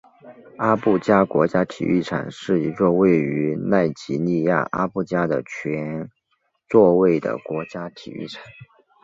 [0.57, 6.09] 阿布加国家体育场是一座位于奈及利亚阿布加的全
[6.67, 8.41] 座位国家体育场。